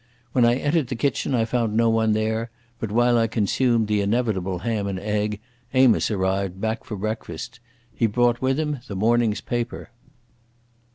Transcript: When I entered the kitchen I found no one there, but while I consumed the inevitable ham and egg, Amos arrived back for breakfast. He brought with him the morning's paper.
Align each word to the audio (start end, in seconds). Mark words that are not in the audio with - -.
When 0.31 0.45
I 0.45 0.55
entered 0.55 0.87
the 0.87 0.95
kitchen 0.95 1.35
I 1.35 1.45
found 1.45 1.77
no 1.77 1.87
one 1.87 2.13
there, 2.13 2.49
but 2.79 2.91
while 2.91 3.19
I 3.19 3.27
consumed 3.27 3.87
the 3.87 4.01
inevitable 4.01 4.57
ham 4.57 4.87
and 4.87 4.99
egg, 4.99 5.39
Amos 5.75 6.09
arrived 6.09 6.59
back 6.59 6.83
for 6.83 6.97
breakfast. 6.97 7.59
He 7.93 8.07
brought 8.07 8.41
with 8.41 8.59
him 8.59 8.79
the 8.87 8.95
morning's 8.95 9.41
paper. 9.41 9.91